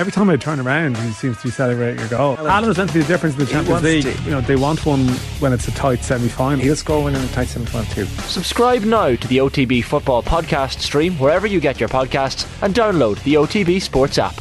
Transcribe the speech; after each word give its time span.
Every 0.00 0.12
time 0.12 0.30
I 0.30 0.36
turn 0.38 0.58
around, 0.60 0.96
he 0.96 1.10
seems 1.12 1.36
to 1.38 1.42
be 1.44 1.50
celebrating 1.50 2.02
a 2.02 2.08
goal. 2.08 2.34
Haaland 2.38 2.70
is 2.70 2.78
meant 2.78 2.88
to 2.88 2.94
be 2.94 3.02
the 3.02 3.06
difference 3.06 3.34
in 3.34 3.40
the 3.40 3.50
Champions 3.50 3.82
League. 3.82 4.02
to- 4.04 4.22
You 4.22 4.30
know, 4.30 4.40
they 4.40 4.56
want 4.56 4.86
one 4.86 5.06
when 5.40 5.52
it's 5.52 5.68
a 5.68 5.72
tight 5.72 6.02
semi-final. 6.02 6.58
He'll 6.64 6.74
score 6.74 7.02
one 7.02 7.14
in 7.14 7.20
a 7.20 7.26
tight 7.28 7.48
semi-final 7.48 7.84
too. 7.92 8.06
Subscribe 8.22 8.82
now 8.84 9.14
to 9.14 9.28
the 9.28 9.36
OTB 9.40 9.82
Football 9.84 10.22
Podcast 10.22 10.80
stream 10.80 11.18
wherever 11.18 11.46
you 11.46 11.60
get 11.60 11.78
your 11.78 11.90
podcasts 11.90 12.46
and 12.62 12.74
download 12.74 13.22
the 13.24 13.34
OTB 13.36 13.78
Sports 13.78 14.16
app. 14.16 14.40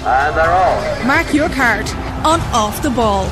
And 0.00 0.36
they're 0.36 0.52
on. 0.52 1.06
Mark 1.06 1.32
your 1.32 1.48
card 1.48 1.88
on 2.26 2.40
Off 2.52 2.82
the 2.82 2.90
Ball. 2.90 3.24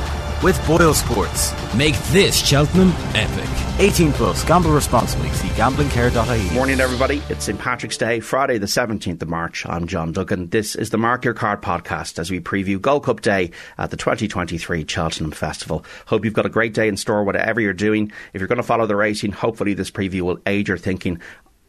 With 0.43 0.59
BoyleSports. 0.63 1.77
Make 1.77 1.97
this 2.11 2.45
Cheltenham 2.45 2.89
epic. 3.15 3.49
18 3.79 4.11
plus. 4.11 4.43
Gamble 4.43 4.71
responsibly. 4.71 5.29
See 5.29 5.47
gamblingcare.ie. 5.47 6.53
Morning, 6.53 6.81
everybody. 6.81 7.23
It's 7.29 7.45
St. 7.45 7.57
Patrick's 7.57 7.95
Day, 7.95 8.19
Friday, 8.19 8.57
the 8.57 8.65
17th 8.65 9.21
of 9.21 9.29
March. 9.29 9.65
I'm 9.65 9.87
John 9.87 10.11
Duggan. 10.11 10.49
This 10.49 10.75
is 10.75 10.89
the 10.89 10.97
Mark 10.97 11.23
Your 11.23 11.33
Card 11.33 11.61
podcast 11.61 12.19
as 12.19 12.29
we 12.29 12.41
preview 12.41 12.81
Gold 12.81 13.05
Cup 13.05 13.21
Day 13.21 13.51
at 13.77 13.89
the 13.89 13.95
2023 13.95 14.85
Cheltenham 14.85 15.31
Festival. 15.31 15.85
Hope 16.07 16.25
you've 16.25 16.33
got 16.33 16.45
a 16.45 16.49
great 16.49 16.73
day 16.73 16.89
in 16.89 16.97
store, 16.97 17.23
whatever 17.23 17.61
you're 17.61 17.71
doing. 17.71 18.11
If 18.33 18.41
you're 18.41 18.49
going 18.49 18.57
to 18.57 18.63
follow 18.63 18.85
the 18.85 18.97
racing, 18.97 19.31
hopefully 19.31 19.75
this 19.75 19.91
preview 19.91 20.23
will 20.23 20.39
aid 20.45 20.67
your 20.67 20.77
thinking. 20.77 21.21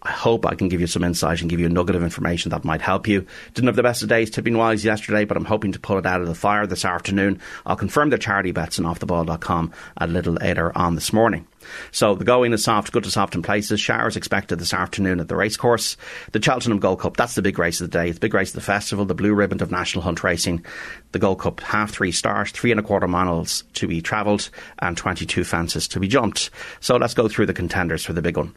I 0.04 0.10
hope 0.10 0.44
I 0.44 0.54
can 0.54 0.68
give 0.68 0.82
you 0.82 0.86
some 0.86 1.02
insight 1.02 1.40
and 1.40 1.48
give 1.48 1.60
you 1.60 1.66
a 1.66 1.70
nugget 1.70 1.96
of 1.96 2.02
information 2.02 2.50
that 2.50 2.64
might 2.64 2.82
help 2.82 3.08
you. 3.08 3.26
Didn't 3.54 3.68
have 3.68 3.76
the 3.76 3.82
best 3.82 4.02
of 4.02 4.08
days 4.10 4.30
tipping 4.30 4.58
wise 4.58 4.84
yesterday, 4.84 5.24
but 5.24 5.38
I'm 5.38 5.46
hoping 5.46 5.72
to 5.72 5.80
pull 5.80 5.96
it 5.96 6.04
out 6.04 6.20
of 6.20 6.28
the 6.28 6.34
fire 6.34 6.66
this 6.66 6.84
afternoon. 6.84 7.40
I'll 7.64 7.76
confirm 7.76 8.10
the 8.10 8.18
charity 8.18 8.52
bets 8.52 8.78
on 8.78 8.84
offtheball.com 8.84 9.72
a 9.96 10.06
little 10.06 10.34
later 10.34 10.76
on 10.76 10.95
this 10.95 11.12
morning. 11.12 11.46
So 11.90 12.14
the 12.14 12.24
going 12.24 12.52
is 12.52 12.64
soft, 12.64 12.92
good 12.92 13.04
to 13.04 13.10
soft 13.10 13.34
in 13.34 13.40
places. 13.40 13.80
Showers 13.80 14.16
expected 14.16 14.59
this 14.59 14.74
afternoon 14.74 15.20
at 15.20 15.28
the 15.28 15.36
racecourse. 15.36 15.96
The 16.32 16.42
Cheltenham 16.42 16.80
Gold 16.80 17.00
Cup, 17.00 17.16
that's 17.16 17.34
the 17.34 17.40
big 17.40 17.59
race 17.59 17.80
of 17.80 17.90
the 17.90 17.98
day. 17.98 18.10
It's 18.10 18.18
the 18.18 18.26
big 18.26 18.34
race 18.34 18.50
of 18.50 18.56
the 18.56 18.60
festival, 18.60 19.06
the 19.06 19.14
blue 19.14 19.32
ribbon 19.32 19.62
of 19.62 19.70
National 19.70 20.02
Hunt 20.02 20.23
Racing. 20.23 20.66
The 21.12 21.18
Gold 21.18 21.40
Cup, 21.40 21.60
half 21.60 21.90
three 21.90 22.12
stars, 22.12 22.50
three 22.50 22.70
and 22.70 22.80
a 22.80 22.82
quarter 22.82 23.09
miles 23.09 23.64
to 23.74 23.86
be 23.86 24.02
travelled, 24.02 24.51
and 24.80 24.98
22 24.98 25.45
fences 25.45 25.88
to 25.88 26.01
be 26.01 26.09
jumped. 26.09 26.51
So 26.80 26.96
let's 26.96 27.14
go 27.14 27.26
through 27.26 27.46
the 27.46 27.54
contenders 27.54 28.04
for 28.04 28.12
the 28.12 28.20
big 28.20 28.36
one. 28.36 28.54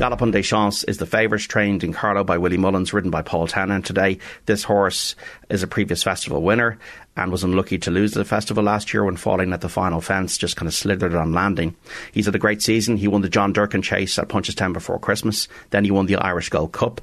Galopin 0.00 0.32
des 0.32 0.42
Champs 0.42 0.82
is 0.84 0.96
the 0.96 1.04
favourite, 1.04 1.42
trained 1.42 1.84
in 1.84 1.92
Carlow 1.92 2.24
by 2.24 2.38
Willie 2.38 2.56
Mullins, 2.56 2.94
ridden 2.94 3.10
by 3.10 3.20
Paul 3.20 3.46
Townend 3.46 3.84
today. 3.84 4.16
This 4.46 4.64
horse 4.64 5.14
is 5.50 5.62
a 5.62 5.66
previous 5.66 6.02
festival 6.02 6.40
winner 6.40 6.78
and 7.18 7.30
was 7.30 7.44
unlucky 7.44 7.76
to 7.80 7.90
lose 7.90 8.12
the 8.12 8.24
festival 8.24 8.64
last 8.64 8.94
year 8.94 9.04
when 9.04 9.16
falling 9.16 9.52
at 9.52 9.60
the 9.60 9.68
final 9.68 10.00
fence, 10.00 10.38
just 10.38 10.56
kind 10.56 10.66
of 10.68 10.72
slithered 10.72 11.14
on 11.14 11.34
landing. 11.34 11.76
He's 12.12 12.24
had 12.24 12.34
a 12.34 12.38
great 12.38 12.62
season. 12.62 12.96
He 12.96 13.08
won 13.08 13.20
the 13.20 13.28
John 13.28 13.52
Durkan 13.52 13.82
Chase 13.82 14.18
at 14.18 14.30
Punchestown 14.30 14.72
before 14.72 14.98
Christmas. 14.98 15.48
Then 15.68 15.84
he 15.84 15.90
won 15.90 16.06
the 16.06 16.16
Irish 16.16 16.48
Gold 16.48 16.72
Cup. 16.72 17.02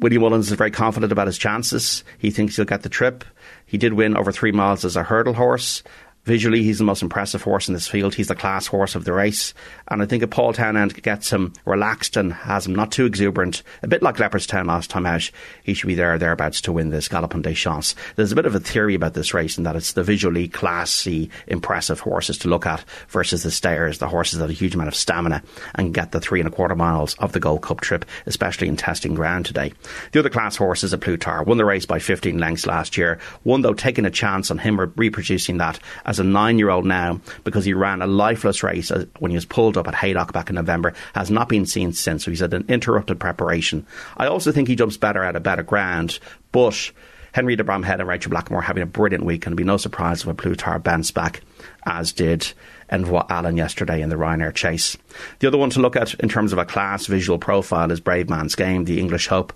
Willie 0.00 0.18
Mullins 0.18 0.50
is 0.50 0.58
very 0.58 0.72
confident 0.72 1.12
about 1.12 1.28
his 1.28 1.38
chances. 1.38 2.02
He 2.18 2.32
thinks 2.32 2.56
he'll 2.56 2.64
get 2.64 2.82
the 2.82 2.88
trip. 2.88 3.24
He 3.64 3.78
did 3.78 3.92
win 3.92 4.16
over 4.16 4.32
three 4.32 4.50
miles 4.50 4.84
as 4.84 4.96
a 4.96 5.04
hurdle 5.04 5.34
horse. 5.34 5.84
Visually, 6.24 6.62
he's 6.62 6.78
the 6.78 6.84
most 6.84 7.02
impressive 7.02 7.42
horse 7.42 7.68
in 7.68 7.74
this 7.74 7.88
field. 7.88 8.14
He's 8.14 8.28
the 8.28 8.34
class 8.34 8.66
horse 8.66 8.94
of 8.94 9.04
the 9.04 9.14
race. 9.14 9.54
And 9.88 10.02
I 10.02 10.06
think 10.06 10.22
if 10.22 10.28
Paul 10.28 10.52
Townend 10.52 11.02
gets 11.02 11.32
him 11.32 11.54
relaxed 11.64 12.16
and 12.18 12.32
has 12.32 12.66
him 12.66 12.74
not 12.74 12.92
too 12.92 13.06
exuberant, 13.06 13.62
a 13.82 13.88
bit 13.88 14.02
like 14.02 14.16
Leopardstown 14.16 14.66
last 14.66 14.90
time 14.90 15.06
out, 15.06 15.30
he 15.62 15.72
should 15.72 15.86
be 15.86 15.94
there 15.94 16.14
or 16.14 16.18
thereabouts 16.18 16.60
to 16.62 16.72
win 16.72 16.90
this 16.90 17.08
Galopin 17.08 17.40
des 17.40 17.54
Champs. 17.54 17.94
There's 18.16 18.32
a 18.32 18.36
bit 18.36 18.44
of 18.44 18.54
a 18.54 18.60
theory 18.60 18.94
about 18.94 19.14
this 19.14 19.32
race 19.32 19.56
in 19.56 19.64
that 19.64 19.76
it's 19.76 19.94
the 19.94 20.02
visually 20.02 20.48
classy, 20.48 21.30
impressive 21.46 22.00
horses 22.00 22.36
to 22.38 22.48
look 22.48 22.66
at 22.66 22.84
versus 23.08 23.42
the 23.42 23.50
stayers, 23.50 23.98
the 23.98 24.08
horses 24.08 24.38
that 24.38 24.44
have 24.44 24.50
a 24.50 24.52
huge 24.52 24.74
amount 24.74 24.88
of 24.88 24.94
stamina 24.94 25.42
and 25.76 25.94
get 25.94 26.12
the 26.12 26.20
three 26.20 26.40
and 26.40 26.48
a 26.48 26.52
quarter 26.52 26.74
miles 26.74 27.14
of 27.14 27.32
the 27.32 27.40
Gold 27.40 27.62
Cup 27.62 27.80
trip, 27.80 28.04
especially 28.26 28.68
in 28.68 28.76
testing 28.76 29.14
ground 29.14 29.46
today. 29.46 29.72
The 30.12 30.18
other 30.18 30.30
class 30.30 30.56
horse 30.56 30.84
is 30.84 30.92
A 30.92 30.98
Plus 30.98 31.18
Tard, 31.20 31.46
won 31.46 31.56
the 31.56 31.64
race 31.64 31.86
by 31.86 31.98
15 31.98 32.38
lengths 32.38 32.66
last 32.66 32.98
year. 32.98 33.18
One, 33.44 33.62
though, 33.62 33.74
taking 33.74 34.04
a 34.04 34.10
chance 34.10 34.50
on 34.50 34.58
him 34.58 34.78
reproducing 34.96 35.56
that 35.56 35.78
as 36.08 36.18
a 36.18 36.24
nine 36.24 36.58
year 36.58 36.70
old 36.70 36.86
now 36.86 37.20
because 37.44 37.66
he 37.66 37.74
ran 37.74 38.00
a 38.00 38.06
lifeless 38.06 38.62
race 38.62 38.90
uh, 38.90 39.04
when 39.18 39.30
he 39.30 39.36
was 39.36 39.44
pulled 39.44 39.76
up 39.76 39.86
at 39.86 39.94
Haydock 39.94 40.32
back 40.32 40.48
in 40.48 40.56
November, 40.56 40.94
has 41.14 41.30
not 41.30 41.50
been 41.50 41.66
seen 41.66 41.92
since. 41.92 42.24
So 42.24 42.30
he's 42.30 42.40
had 42.40 42.54
an 42.54 42.64
interrupted 42.66 43.20
preparation. 43.20 43.86
I 44.16 44.26
also 44.26 44.50
think 44.50 44.68
he 44.68 44.74
jumps 44.74 44.96
better 44.96 45.22
at 45.22 45.36
a 45.36 45.40
better 45.40 45.62
ground, 45.62 46.18
but. 46.50 46.90
Henry 47.30 47.54
de 47.56 47.62
Bromhead 47.62 48.00
and 48.00 48.08
Rachel 48.08 48.30
Blackmore 48.30 48.62
having 48.62 48.82
a 48.82 48.86
brilliant 48.86 49.22
week, 49.22 49.44
and 49.44 49.52
it'll 49.52 49.58
be 49.58 49.62
no 49.62 49.76
surprise 49.76 50.22
if 50.22 50.28
A 50.28 50.34
Plus 50.34 50.56
Tard 50.56 50.82
bounced 50.82 51.12
back, 51.12 51.42
as 51.84 52.10
did 52.10 52.52
Envoy 52.90 53.22
Allen 53.28 53.58
yesterday 53.58 54.00
in 54.00 54.08
the 54.08 54.16
Ryanair 54.16 54.52
chase. 54.54 54.96
The 55.38 55.46
other 55.46 55.58
one 55.58 55.68
to 55.70 55.80
look 55.80 55.94
at 55.94 56.14
in 56.14 56.30
terms 56.30 56.54
of 56.54 56.58
a 56.58 56.64
class 56.64 57.06
visual 57.06 57.38
profile 57.38 57.92
is 57.92 58.00
Bravemansgame, 58.00 58.86
the 58.86 58.98
English 58.98 59.26
Hope. 59.26 59.52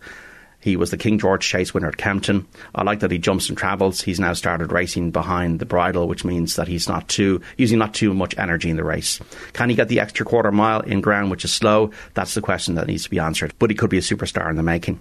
He 0.62 0.76
was 0.76 0.90
the 0.90 0.96
King 0.96 1.18
George 1.18 1.46
Chase 1.46 1.74
winner 1.74 1.88
at 1.88 1.96
Kempton. 1.96 2.46
I 2.74 2.84
like 2.84 3.00
that 3.00 3.10
he 3.10 3.18
jumps 3.18 3.48
and 3.48 3.58
travels. 3.58 4.00
He's 4.00 4.20
now 4.20 4.32
started 4.32 4.70
racing 4.70 5.10
behind 5.10 5.58
the 5.58 5.66
bridle, 5.66 6.06
which 6.06 6.24
means 6.24 6.54
that 6.54 6.68
he's 6.68 6.88
not 6.88 7.08
too 7.08 7.40
using 7.56 7.78
not 7.78 7.94
too 7.94 8.14
much 8.14 8.38
energy 8.38 8.70
in 8.70 8.76
the 8.76 8.84
race. 8.84 9.18
Can 9.52 9.68
he 9.68 9.74
get 9.74 9.88
the 9.88 10.00
extra 10.00 10.24
quarter 10.24 10.52
mile 10.52 10.80
in 10.80 11.00
ground, 11.00 11.32
which 11.32 11.44
is 11.44 11.52
slow? 11.52 11.90
That's 12.14 12.34
the 12.34 12.40
question 12.40 12.76
that 12.76 12.86
needs 12.86 13.04
to 13.04 13.10
be 13.10 13.18
answered. 13.18 13.52
But 13.58 13.70
he 13.70 13.76
could 13.76 13.90
be 13.90 13.98
a 13.98 14.02
superstar 14.02 14.48
in 14.48 14.56
the 14.56 14.62
making. 14.62 15.00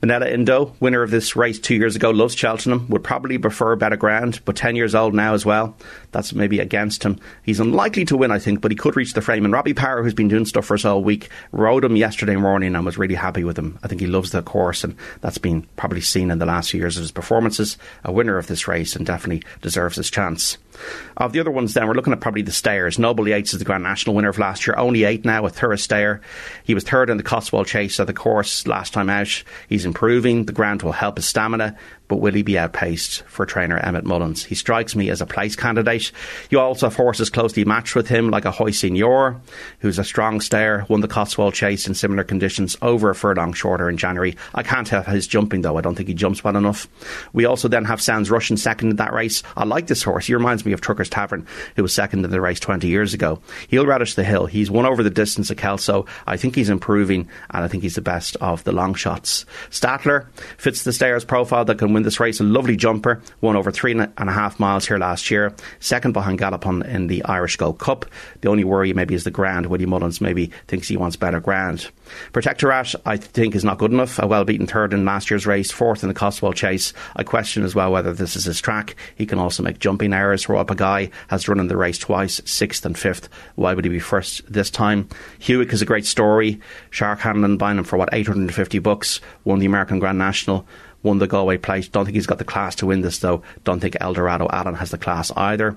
Minella 0.00 0.30
Indo, 0.30 0.74
winner 0.80 1.02
of 1.02 1.10
this 1.10 1.36
race 1.36 1.58
two 1.58 1.74
years 1.74 1.96
ago, 1.96 2.10
loves 2.10 2.34
Cheltenham, 2.34 2.88
would 2.88 3.04
probably 3.04 3.38
prefer 3.38 3.76
better 3.76 3.96
ground, 3.96 4.40
but 4.44 4.56
10 4.56 4.76
years 4.76 4.94
old 4.94 5.14
now 5.14 5.34
as 5.34 5.44
well. 5.44 5.76
That's 6.12 6.32
maybe 6.32 6.60
against 6.60 7.02
him. 7.02 7.18
He's 7.42 7.60
unlikely 7.60 8.04
to 8.06 8.16
win, 8.16 8.30
I 8.30 8.38
think, 8.38 8.60
but 8.60 8.70
he 8.70 8.76
could 8.76 8.96
reach 8.96 9.12
the 9.12 9.20
frame. 9.20 9.44
And 9.44 9.52
Robbie 9.52 9.74
Power, 9.74 10.02
who's 10.02 10.14
been 10.14 10.28
doing 10.28 10.46
stuff 10.46 10.66
for 10.66 10.74
us 10.74 10.84
all 10.84 11.02
week, 11.02 11.28
rode 11.52 11.84
him 11.84 11.96
yesterday 11.96 12.36
morning 12.36 12.74
and 12.74 12.84
was 12.84 12.98
really 12.98 13.14
happy 13.14 13.44
with 13.44 13.58
him. 13.58 13.78
I 13.82 13.88
think 13.88 14.00
he 14.00 14.06
loves 14.06 14.30
the 14.30 14.42
course, 14.42 14.84
and 14.84 14.96
that's 15.20 15.38
been 15.38 15.66
probably 15.76 16.00
seen 16.00 16.30
in 16.30 16.38
the 16.38 16.46
last 16.46 16.70
few 16.70 16.80
years 16.80 16.96
of 16.96 17.02
his 17.02 17.12
performances. 17.12 17.78
A 18.04 18.12
winner 18.12 18.38
of 18.38 18.46
this 18.46 18.68
race 18.68 18.96
and 18.96 19.04
definitely 19.04 19.42
deserves 19.62 19.96
his 19.96 20.10
chance. 20.10 20.58
Of 21.16 21.32
the 21.32 21.40
other 21.40 21.50
ones, 21.50 21.74
then, 21.74 21.86
we're 21.86 21.94
looking 21.94 22.12
at 22.12 22.20
probably 22.20 22.42
the 22.42 22.52
stayers. 22.52 22.98
Noble 22.98 23.26
Yeats 23.26 23.52
is 23.52 23.58
the 23.58 23.64
Grand 23.64 23.82
National 23.82 24.14
winner 24.14 24.28
of 24.28 24.38
last 24.38 24.66
year, 24.66 24.76
only 24.76 25.04
eight 25.04 25.24
now, 25.24 25.46
a 25.46 25.50
third 25.50 25.80
stayer. 25.80 26.20
He 26.64 26.74
was 26.74 26.84
third 26.84 27.10
in 27.10 27.16
the 27.16 27.22
Cotswold 27.22 27.66
Chase 27.66 27.98
of 27.98 28.06
the 28.06 28.12
course 28.12 28.66
last 28.66 28.92
time 28.92 29.08
out. 29.08 29.42
He's 29.68 29.86
improving. 29.86 30.44
The 30.44 30.52
ground 30.52 30.82
will 30.82 30.92
help 30.92 31.16
his 31.16 31.26
stamina, 31.26 31.76
but 32.08 32.16
will 32.16 32.34
he 32.34 32.42
be 32.42 32.58
outpaced 32.58 33.22
for 33.22 33.46
trainer 33.46 33.78
Emmett 33.78 34.04
Mullins? 34.04 34.44
He 34.44 34.54
strikes 34.54 34.94
me 34.94 35.08
as 35.10 35.20
a 35.20 35.26
place 35.26 35.56
candidate. 35.56 36.12
You 36.50 36.60
also 36.60 36.86
have 36.86 36.96
horses 36.96 37.30
closely 37.30 37.64
matched 37.64 37.94
with 37.94 38.08
him, 38.08 38.28
like 38.28 38.44
Ahoy 38.44 38.70
Senor, 38.72 39.40
who's 39.80 39.98
a 39.98 40.04
strong 40.04 40.40
stayer, 40.40 40.84
won 40.88 41.00
the 41.00 41.08
Cotswold 41.08 41.54
Chase 41.54 41.86
in 41.86 41.94
similar 41.94 42.24
conditions 42.24 42.76
over 42.82 43.10
a 43.10 43.14
furlong 43.14 43.54
shorter 43.54 43.88
in 43.88 43.96
January. 43.96 44.36
I 44.54 44.62
can't 44.62 44.88
have 44.90 45.06
his 45.06 45.26
jumping, 45.26 45.62
though. 45.62 45.78
I 45.78 45.80
don't 45.80 45.94
think 45.94 46.08
he 46.08 46.14
jumps 46.14 46.44
well 46.44 46.56
enough. 46.56 46.88
We 47.32 47.46
also 47.46 47.68
then 47.68 47.86
have 47.86 48.02
Sounds 48.02 48.30
Russian 48.30 48.58
second 48.58 48.90
in 48.90 48.96
that 48.96 49.14
race. 49.14 49.42
I 49.56 49.64
like 49.64 49.86
this 49.86 50.02
horse. 50.02 50.26
He 50.26 50.34
reminds 50.34 50.64
of 50.72 50.80
Trucker's 50.80 51.08
Tavern, 51.08 51.46
who 51.76 51.82
was 51.82 51.94
second 51.94 52.24
in 52.24 52.30
the 52.30 52.40
race 52.40 52.60
20 52.60 52.88
years 52.88 53.14
ago. 53.14 53.40
He'll 53.68 53.86
relish 53.86 54.14
the 54.14 54.24
hill. 54.24 54.46
He's 54.46 54.70
won 54.70 54.86
over 54.86 55.02
the 55.02 55.10
distance 55.10 55.50
at 55.50 55.58
Kelso. 55.58 56.06
I 56.26 56.36
think 56.36 56.54
he's 56.54 56.70
improving, 56.70 57.28
and 57.50 57.64
I 57.64 57.68
think 57.68 57.82
he's 57.82 57.94
the 57.94 58.00
best 58.00 58.36
of 58.40 58.64
the 58.64 58.72
long 58.72 58.94
shots. 58.94 59.46
Stattler 59.70 60.28
fits 60.58 60.84
the 60.84 60.92
stayers 60.92 61.24
profile 61.24 61.64
that 61.64 61.78
can 61.78 61.92
win 61.92 62.02
this 62.02 62.20
race. 62.20 62.40
A 62.40 62.44
lovely 62.44 62.76
jumper, 62.76 63.22
won 63.40 63.56
over 63.56 63.70
three 63.70 63.92
and 63.92 64.12
a 64.16 64.32
half 64.32 64.60
miles 64.60 64.86
here 64.86 64.98
last 64.98 65.30
year. 65.30 65.54
Second 65.80 66.12
behind 66.12 66.38
Galopin 66.38 66.86
in 66.86 67.06
the 67.06 67.24
Irish 67.24 67.56
Gold 67.56 67.78
Cup. 67.78 68.06
The 68.40 68.48
only 68.48 68.64
worry 68.64 68.92
maybe 68.92 69.14
is 69.14 69.24
the 69.24 69.30
ground. 69.30 69.66
Willie 69.66 69.86
Mullins 69.86 70.20
maybe 70.20 70.50
thinks 70.68 70.88
he 70.88 70.96
wants 70.96 71.16
better 71.16 71.40
ground. 71.40 71.90
Protektorat, 72.32 72.94
I 73.04 73.16
think, 73.16 73.54
is 73.54 73.64
not 73.64 73.78
good 73.78 73.92
enough. 73.92 74.18
A 74.18 74.26
well 74.26 74.44
beaten 74.44 74.66
third 74.66 74.92
in 74.92 75.04
last 75.04 75.30
year's 75.30 75.46
race, 75.46 75.70
fourth 75.70 76.02
in 76.02 76.08
the 76.08 76.14
Cotswold 76.14 76.56
Chase. 76.56 76.92
I 77.16 77.22
question 77.22 77.62
as 77.64 77.74
well 77.74 77.92
whether 77.92 78.12
this 78.12 78.36
is 78.36 78.44
his 78.44 78.60
track. 78.60 78.96
He 79.16 79.26
can 79.26 79.38
also 79.38 79.62
make 79.62 79.78
jumping 79.78 80.12
errors. 80.12 80.48
Royal 80.56 80.64
Pagaille 80.64 81.10
has 81.28 81.48
run 81.48 81.60
in 81.60 81.68
the 81.68 81.76
race 81.76 81.98
twice, 81.98 82.40
sixth 82.46 82.86
and 82.86 82.98
fifth. 82.98 83.28
Why 83.56 83.74
would 83.74 83.84
he 83.84 83.90
be 83.90 83.98
first 83.98 84.40
this 84.50 84.70
time? 84.70 85.06
Hewick 85.38 85.70
is 85.70 85.82
a 85.82 85.86
great 85.86 86.06
story. 86.06 86.58
Shark 86.88 87.20
Hanlon 87.20 87.58
buying 87.58 87.76
him 87.76 87.84
for 87.84 87.98
what, 87.98 88.08
850 88.12 88.78
bucks, 88.78 89.20
won 89.44 89.58
the 89.58 89.66
American 89.66 89.98
Grand 89.98 90.16
National 90.16 90.66
won 91.06 91.18
the 91.18 91.26
Galway 91.26 91.56
Plate. 91.56 91.90
Don't 91.92 92.04
think 92.04 92.16
he's 92.16 92.26
got 92.26 92.38
the 92.38 92.44
class 92.44 92.74
to 92.76 92.86
win 92.86 93.00
this, 93.00 93.20
though. 93.20 93.42
Don't 93.64 93.80
think 93.80 93.96
Eldorado 94.00 94.48
Allen 94.52 94.74
has 94.74 94.90
the 94.90 94.98
class 94.98 95.30
either. 95.36 95.76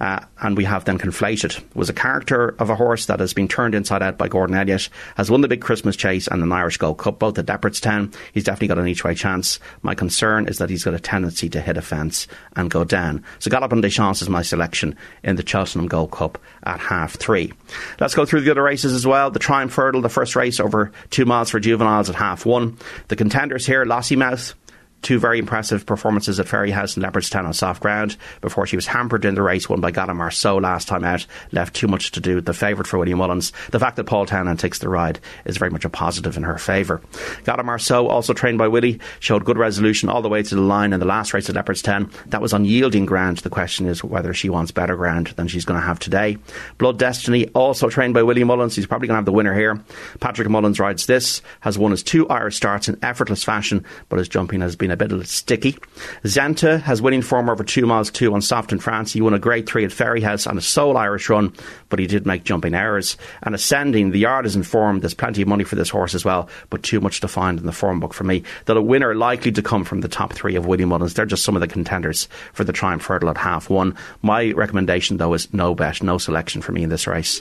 Uh, 0.00 0.20
and 0.40 0.56
we 0.56 0.64
have 0.64 0.84
then 0.84 0.98
Conflated. 0.98 1.62
Was 1.74 1.88
a 1.88 1.94
character 1.94 2.56
of 2.58 2.70
a 2.70 2.74
horse 2.74 3.06
that 3.06 3.20
has 3.20 3.34
been 3.34 3.46
turned 3.46 3.74
inside 3.74 4.02
out 4.02 4.18
by 4.18 4.28
Gordon 4.28 4.56
Elliott. 4.56 4.88
Has 5.16 5.30
won 5.30 5.42
the 5.42 5.48
big 5.48 5.60
Christmas 5.60 5.96
chase 5.96 6.26
and 6.26 6.42
an 6.42 6.52
Irish 6.52 6.78
Gold 6.78 6.98
Cup, 6.98 7.18
both 7.18 7.38
at 7.38 7.46
Leopardstown. 7.46 8.14
He's 8.32 8.44
definitely 8.44 8.68
got 8.68 8.78
an 8.78 8.88
each 8.88 9.04
way 9.04 9.14
chance. 9.14 9.60
My 9.82 9.94
concern 9.94 10.48
is 10.48 10.58
that 10.58 10.70
he's 10.70 10.84
got 10.84 10.94
a 10.94 11.00
tendency 11.00 11.48
to 11.50 11.60
hit 11.60 11.76
a 11.76 11.82
fence 11.82 12.26
and 12.56 12.70
go 12.70 12.84
down. 12.84 13.22
So 13.38 13.50
Galopin 13.50 13.82
des 13.82 14.22
is 14.22 14.28
my 14.28 14.42
selection 14.42 14.96
in 15.22 15.36
the 15.36 15.46
Cheltenham 15.46 15.88
Gold 15.88 16.10
Cup 16.10 16.38
at 16.62 16.80
half 16.80 17.16
three. 17.16 17.52
Let's 18.00 18.14
go 18.14 18.24
through 18.24 18.40
the 18.40 18.50
other 18.50 18.62
races 18.62 18.94
as 18.94 19.06
well. 19.06 19.30
The 19.30 19.38
Triumph 19.38 19.74
Hurdle, 19.74 20.00
the 20.00 20.08
first 20.08 20.36
race 20.36 20.58
over 20.58 20.90
two 21.10 21.26
miles 21.26 21.50
for 21.50 21.60
juveniles 21.60 22.08
at 22.08 22.16
half 22.16 22.46
one. 22.46 22.78
The 23.08 23.16
contenders 23.16 23.66
here, 23.66 23.84
Lossiemouth, 23.84 24.54
Two 25.02 25.18
very 25.18 25.38
impressive 25.38 25.86
performances 25.86 26.40
at 26.40 26.46
Fairyhouse 26.46 26.96
and 26.96 27.04
Leopardstown 27.04 27.44
on 27.44 27.52
soft 27.52 27.80
ground 27.80 28.16
before 28.40 28.66
she 28.66 28.76
was 28.76 28.86
hampered 28.86 29.24
in 29.24 29.34
the 29.34 29.42
race 29.42 29.68
won 29.68 29.80
by 29.80 29.90
Gala 29.90 30.14
Marceau 30.14 30.56
last 30.56 30.88
time 30.88 31.04
out, 31.04 31.26
left 31.52 31.74
too 31.74 31.86
much 31.86 32.10
to 32.12 32.20
do. 32.20 32.40
With 32.40 32.46
the 32.46 32.54
favourite 32.54 32.86
for 32.86 32.98
Willie 32.98 33.14
Mullins. 33.14 33.52
The 33.70 33.78
fact 33.78 33.96
that 33.96 34.04
Paul 34.04 34.24
Townend 34.24 34.58
takes 34.58 34.78
the 34.78 34.88
ride 34.88 35.20
is 35.44 35.56
very 35.56 35.70
much 35.70 35.84
a 35.84 35.90
positive 35.90 36.36
in 36.36 36.42
her 36.42 36.58
favour. 36.58 37.00
Gala 37.44 37.62
Marceau, 37.62 38.06
also 38.06 38.32
trained 38.32 38.58
by 38.58 38.68
Willie, 38.68 39.00
showed 39.18 39.44
good 39.44 39.58
resolution 39.58 40.08
all 40.08 40.22
the 40.22 40.28
way 40.28 40.42
to 40.42 40.54
the 40.54 40.60
line 40.60 40.92
in 40.92 41.00
the 41.00 41.06
last 41.06 41.34
race 41.34 41.50
at 41.50 41.56
Leopardstown. 41.56 42.12
That 42.30 42.40
was 42.40 42.52
unyielding 42.52 43.06
ground. 43.06 43.38
The 43.38 43.50
question 43.50 43.86
is 43.86 44.04
whether 44.04 44.32
she 44.32 44.48
wants 44.48 44.70
better 44.70 44.96
ground 44.96 45.28
than 45.36 45.48
she's 45.48 45.64
going 45.64 45.80
to 45.80 45.86
have 45.86 45.98
today. 45.98 46.38
Blood 46.78 46.98
Destiny, 46.98 47.48
also 47.48 47.88
trained 47.88 48.14
by 48.14 48.22
Willie 48.22 48.44
Mullins. 48.44 48.76
He's 48.76 48.86
probably 48.86 49.08
going 49.08 49.16
to 49.16 49.18
have 49.18 49.26
the 49.26 49.32
winner 49.32 49.54
here. 49.54 49.82
Patrick 50.20 50.48
Mullins 50.48 50.80
rides 50.80 51.06
this, 51.06 51.42
has 51.60 51.78
won 51.78 51.90
his 51.90 52.02
two 52.02 52.28
Irish 52.28 52.56
starts 52.56 52.88
in 52.88 52.98
effortless 53.02 53.44
fashion, 53.44 53.84
but 54.08 54.18
his 54.18 54.28
jumping 54.28 54.60
has 54.60 54.76
been 54.76 54.89
a 54.90 54.96
bit 54.96 55.10
sticky. 55.26 55.76
Zenta 56.24 56.80
has 56.82 57.02
winning 57.02 57.22
form 57.22 57.48
over 57.48 57.64
two 57.64 57.86
miles 57.86 58.10
two 58.10 58.32
on 58.34 58.42
soft 58.42 58.72
in 58.72 58.78
France. 58.78 59.12
He 59.12 59.20
won 59.20 59.34
a 59.34 59.38
grade 59.38 59.66
three 59.66 59.84
at 59.84 59.90
Fairyhouse 59.90 60.48
on 60.48 60.58
a 60.58 60.60
sole 60.60 60.96
Irish 60.96 61.28
run, 61.28 61.52
but 61.88 61.98
he 61.98 62.06
did 62.06 62.26
make 62.26 62.44
jumping 62.44 62.74
errors. 62.74 63.16
And 63.42 63.54
ascending, 63.54 64.10
the 64.10 64.18
yard 64.18 64.46
is 64.46 64.56
informed. 64.56 65.02
There's 65.02 65.14
plenty 65.14 65.42
of 65.42 65.48
money 65.48 65.64
for 65.64 65.76
this 65.76 65.90
horse 65.90 66.14
as 66.14 66.24
well, 66.24 66.48
but 66.70 66.82
too 66.82 67.00
much 67.00 67.20
to 67.20 67.28
find 67.28 67.58
in 67.58 67.66
the 67.66 67.72
form 67.72 68.00
book 68.00 68.14
for 68.14 68.24
me. 68.24 68.42
That 68.66 68.76
a 68.76 68.82
winner 68.82 69.14
likely 69.14 69.52
to 69.52 69.62
come 69.62 69.84
from 69.84 70.00
the 70.00 70.08
top 70.08 70.32
three 70.32 70.56
of 70.56 70.66
William 70.66 70.90
Mullins. 70.90 71.14
They're 71.14 71.26
just 71.26 71.44
some 71.44 71.56
of 71.56 71.60
the 71.60 71.68
contenders 71.68 72.28
for 72.52 72.64
the 72.64 72.72
Triumph 72.72 73.04
Hurdle 73.04 73.30
at 73.30 73.36
half 73.36 73.70
one. 73.70 73.96
My 74.22 74.52
recommendation, 74.52 75.16
though, 75.16 75.34
is 75.34 75.52
no 75.52 75.74
bet, 75.74 76.02
no 76.02 76.18
selection 76.18 76.62
for 76.62 76.72
me 76.72 76.82
in 76.82 76.90
this 76.90 77.06
race. 77.06 77.40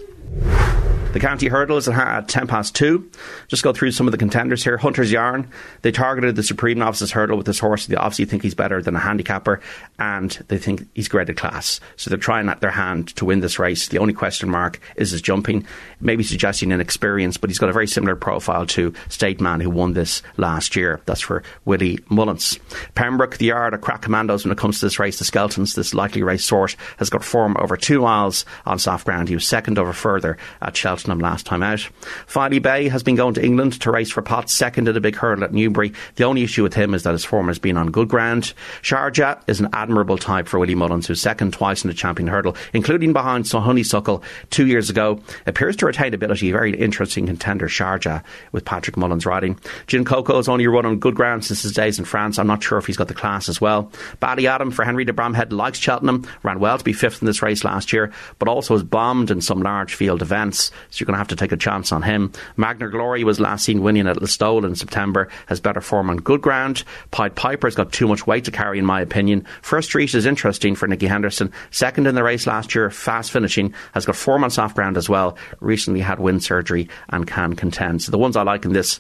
The 1.12 1.20
county 1.20 1.48
hurdle 1.48 1.78
is 1.78 1.88
at 1.88 2.28
10 2.28 2.46
past 2.46 2.76
2. 2.76 3.10
Just 3.48 3.64
go 3.64 3.74
through 3.74 3.92
some 3.92 4.08
of 4.08 4.12
the 4.12 4.18
contenders 4.18 4.64
here. 4.64 4.78
Hunter's 4.78 5.12
Yarn, 5.12 5.50
they 5.82 5.92
targeted 5.92 6.36
the 6.36 6.44
Supreme 6.44 6.78
Novices 6.78 7.12
hurdle 7.12 7.36
with 7.36 7.48
this 7.48 7.58
horse. 7.58 7.88
They 7.88 7.96
obviously 7.96 8.26
think 8.26 8.44
he's 8.44 8.54
better 8.54 8.80
than 8.80 8.96
a 8.96 9.00
handicapper 9.00 9.60
and 9.98 10.30
they 10.50 10.60
think 10.60 10.88
he's 10.94 11.08
graded 11.08 11.36
class. 11.36 11.80
So 11.96 12.12
they're 12.12 12.20
trying 12.20 12.48
at 12.48 12.62
their 12.62 12.70
hand 12.70 13.16
to 13.16 13.26
win 13.26 13.40
this 13.40 13.58
race. 13.58 13.88
The 13.88 13.98
only 13.98 14.14
question 14.14 14.52
mark 14.52 14.80
is 14.98 15.10
his 15.10 15.24
jumping, 15.24 15.66
maybe 16.00 16.22
suggesting 16.22 16.72
inexperience, 16.72 17.38
but 17.38 17.50
he's 17.50 17.58
got 17.58 17.70
a 17.70 17.74
very 17.74 17.88
similar 17.88 18.16
profile 18.16 18.68
to 18.68 18.94
State 19.08 19.42
Man 19.42 19.62
who 19.62 19.72
won 19.72 19.94
this 19.94 20.22
last 20.38 20.76
year. 20.76 21.02
That's 21.06 21.22
for 21.22 21.42
Willie 21.66 21.98
Mullins. 22.10 22.60
Pembroke, 22.94 23.38
the 23.38 23.48
yard 23.48 23.74
are 23.74 23.80
crack 23.80 24.04
commandos 24.04 24.46
when 24.46 24.52
it 24.52 24.60
comes 24.60 24.80
to 24.80 24.86
this 24.86 25.00
race. 25.00 25.18
The 25.18 25.26
Skeletons, 25.26 25.74
this 25.74 25.96
likely 25.96 26.22
race 26.22 26.46
sort, 26.46 26.76
has 26.98 27.10
got 27.10 27.24
form 27.24 27.58
over 27.58 27.76
two 27.76 28.02
miles 28.02 28.46
on 28.68 28.78
soft 28.78 29.06
ground. 29.06 29.28
He 29.28 29.34
was 29.34 29.48
second 29.48 29.80
over 29.80 29.92
further 29.92 30.19
at 30.26 30.76
Cheltenham 30.76 31.20
last 31.20 31.46
time 31.46 31.64
out. 31.64 31.80
Filey 32.28 32.60
Bay 32.60 32.90
has 32.90 33.04
been 33.04 33.16
going 33.16 33.34
to 33.36 33.44
England 33.44 33.80
to 33.82 33.92
race 33.92 34.12
for 34.12 34.22
Potts, 34.22 34.54
second 34.54 34.88
at 34.88 34.98
a 34.98 35.02
big 35.02 35.16
hurdle 35.16 35.44
at 35.44 35.54
Newbury. 35.54 35.94
The 36.16 36.24
only 36.24 36.44
issue 36.44 36.64
with 36.64 36.74
him 36.74 36.94
is 36.94 37.04
that 37.04 37.12
his 37.12 37.26
form 37.26 37.48
has 37.48 37.60
been 37.60 37.78
on 37.78 37.92
good 37.92 38.08
ground. 38.08 38.54
Sharjah 38.82 39.42
is 39.48 39.60
an 39.60 39.70
admirable 39.74 40.18
type 40.18 40.48
for 40.48 40.60
Willie 40.60 40.76
Mullins, 40.76 41.08
who's 41.08 41.22
second 41.22 41.54
twice 41.54 41.84
in 41.84 41.90
the 41.90 41.94
champion 41.94 42.28
hurdle, 42.28 42.56
including 42.74 43.14
behind 43.14 43.48
Honeysuckle 43.48 44.24
two 44.50 44.68
years 44.68 44.90
ago. 44.90 45.20
Appears 45.46 45.76
to 45.78 45.86
retain 45.86 46.14
ability. 46.14 46.52
Very 46.52 46.76
interesting 46.76 47.26
contender, 47.26 47.68
Sharjah, 47.68 48.24
with 48.52 48.66
Patrick 48.66 48.98
Mullins 48.98 49.26
riding. 49.26 49.60
Gin 49.88 50.06
Coco 50.06 50.38
has 50.38 50.48
only 50.48 50.68
run 50.68 50.86
on 50.86 51.00
good 51.00 51.16
ground 51.16 51.46
since 51.46 51.62
his 51.62 51.74
days 51.74 52.00
in 52.00 52.06
France. 52.06 52.40
I'm 52.40 52.48
not 52.48 52.64
sure 52.64 52.78
if 52.78 52.86
he's 52.86 52.98
got 52.98 53.08
the 53.08 53.14
class 53.14 53.50
as 53.50 53.62
well. 53.62 53.92
Ballyadam 54.22 54.74
for 54.74 54.84
Henry 54.84 55.06
de 55.06 55.14
Bromhead 55.14 55.52
likes 55.52 55.80
Cheltenham, 55.80 56.28
ran 56.44 56.60
well 56.60 56.78
to 56.78 56.84
be 56.84 56.94
fifth 56.94 57.22
in 57.22 57.26
this 57.26 57.42
race 57.42 57.64
last 57.64 57.94
year, 57.94 58.12
but 58.40 58.48
also 58.48 58.74
has 58.74 58.84
bombed 58.84 59.32
in 59.32 59.42
some 59.42 59.62
large 59.62 59.94
field 60.10 60.24
events 60.24 60.72
so 60.90 61.00
you're 61.00 61.06
going 61.06 61.14
to 61.14 61.20
have 61.20 61.28
to 61.28 61.36
take 61.36 61.52
a 61.52 61.58
chance 61.58 61.92
on 61.92 62.02
him. 62.02 62.32
Magna 62.58 62.90
Glory 62.90 63.24
was 63.24 63.40
last 63.40 63.66
seen 63.66 63.84
winning 63.84 64.08
at 64.08 64.18
Listowel 64.18 64.66
in 64.66 64.76
September, 64.76 65.30
has 65.46 65.60
better 65.60 65.82
form 65.82 66.10
on 66.10 66.18
good 66.18 66.42
ground. 66.42 66.84
Pied 67.12 67.36
Piper's 67.36 67.76
got 67.76 67.92
too 67.92 68.08
much 68.08 68.26
weight 68.26 68.46
to 68.46 68.52
carry, 68.52 68.80
in 68.80 68.86
my 68.86 69.02
opinion. 69.02 69.46
First 69.62 69.90
Street 69.90 70.16
is 70.16 70.26
interesting 70.26 70.74
for 70.74 70.88
Nicky 70.88 71.06
Henderson. 71.06 71.52
Second 71.70 72.08
in 72.08 72.16
the 72.16 72.24
race 72.24 72.48
last 72.48 72.74
year, 72.74 72.90
fast 72.90 73.30
finishing, 73.30 73.72
has 73.94 74.06
got 74.06 74.16
form 74.16 74.44
on 74.44 74.50
soft 74.50 74.76
ground 74.76 74.98
as 74.98 75.08
well. 75.08 75.38
Recently 75.60 76.00
had 76.00 76.20
wind 76.20 76.44
surgery 76.44 76.90
and 77.10 77.28
can 77.28 77.56
contend. 77.56 78.02
So 78.02 78.12
the 78.12 78.18
ones 78.18 78.36
I 78.36 78.42
like 78.42 78.66
in 78.66 78.74
this, 78.74 79.00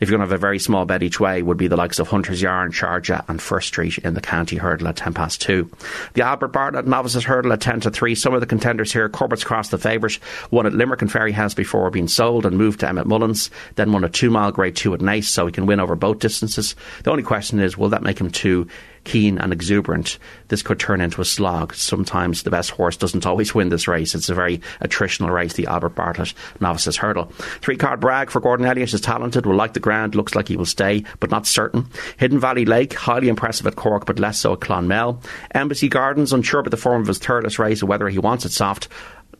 if 0.00 0.10
you're 0.10 0.18
going 0.18 0.26
to 0.26 0.30
have 0.30 0.38
a 0.38 0.38
very 0.38 0.58
small 0.58 0.84
bet 0.84 1.02
each 1.02 1.20
way, 1.20 1.42
would 1.42 1.56
be 1.56 1.68
the 1.68 1.76
likes 1.76 1.98
of 1.98 2.08
Hunter's 2.08 2.42
Yarn, 2.42 2.72
Sharjah, 2.72 3.24
and 3.28 3.40
First 3.40 3.68
Street 3.68 3.96
in 3.98 4.12
the 4.12 4.20
county 4.20 4.56
hurdle 4.56 4.88
at 4.88 4.96
10 4.96 5.14
past 5.14 5.40
2. 5.40 5.70
The 6.14 6.22
Albert 6.22 6.48
Bartlett 6.48 6.86
novices 6.86 7.24
hurdle 7.24 7.52
at 7.52 7.62
10 7.62 7.80
to 7.80 7.90
3. 7.90 8.14
Some 8.14 8.34
of 8.34 8.40
the 8.40 8.46
contenders 8.46 8.92
here, 8.92 9.08
Corbett's 9.08 9.44
Cross, 9.44 9.70
the 9.70 9.78
favourite, 9.78 10.18
won 10.50 10.66
at 10.66 10.74
Limerick 10.74 11.02
and 11.02 11.10
Fairyhouse 11.10 11.54
before 11.54 11.90
being 11.90 12.08
sold 12.08 12.46
and 12.46 12.56
moved 12.56 12.80
to 12.80 12.88
Emmett 12.88 13.06
Mullins, 13.06 13.50
then 13.76 13.92
won 13.92 14.04
a 14.04 14.08
two 14.08 14.30
mile 14.30 14.52
grade 14.52 14.76
two 14.76 14.94
at 14.94 15.00
Naas, 15.00 15.24
so 15.24 15.46
he 15.46 15.52
can 15.52 15.66
win 15.66 15.80
over 15.80 15.94
both 15.94 16.18
distances. 16.18 16.74
The 17.04 17.10
only 17.10 17.22
question 17.22 17.60
is, 17.60 17.76
will 17.76 17.90
that 17.90 18.02
make 18.02 18.20
him 18.20 18.30
too 18.30 18.66
keen 19.04 19.38
and 19.38 19.52
exuberant? 19.52 20.18
This 20.48 20.62
could 20.62 20.78
turn 20.78 21.00
into 21.00 21.20
a 21.20 21.24
slog. 21.24 21.74
Sometimes 21.74 22.42
the 22.42 22.50
best 22.50 22.70
horse 22.70 22.96
doesn't 22.96 23.26
always 23.26 23.54
win 23.54 23.68
this 23.68 23.88
race. 23.88 24.14
It's 24.14 24.28
a 24.28 24.34
very 24.34 24.60
attritional 24.82 25.32
race, 25.32 25.54
the 25.54 25.66
Albert 25.66 25.90
Bartlett 25.90 26.34
Novices 26.60 26.96
Hurdle. 26.96 27.26
Three 27.60 27.76
card 27.76 28.00
brag 28.00 28.30
for 28.30 28.40
Gordon 28.40 28.66
Elliott 28.66 28.92
is 28.92 29.00
talented, 29.00 29.46
will 29.46 29.54
like 29.54 29.72
the 29.72 29.80
ground, 29.80 30.14
looks 30.14 30.34
like 30.34 30.48
he 30.48 30.56
will 30.56 30.66
stay, 30.66 31.04
but 31.18 31.30
not 31.30 31.46
certain. 31.46 31.86
Hidden 32.16 32.40
Valley 32.40 32.64
Lake, 32.64 32.92
highly 32.94 33.28
impressive 33.28 33.66
at 33.66 33.76
Cork, 33.76 34.06
but 34.06 34.18
less 34.18 34.40
so 34.40 34.52
at 34.52 34.60
Clonmel. 34.60 35.22
Embassy 35.52 35.88
Gardens, 35.88 36.32
unsure 36.32 36.60
about 36.60 36.70
the 36.70 36.76
form 36.76 37.02
of 37.02 37.08
his 37.08 37.18
thirdless 37.18 37.58
race 37.58 37.82
or 37.82 37.86
whether 37.86 38.08
he 38.08 38.18
wants 38.18 38.44
it 38.44 38.52
soft 38.52 38.88